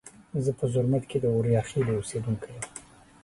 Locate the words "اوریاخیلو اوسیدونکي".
1.35-2.49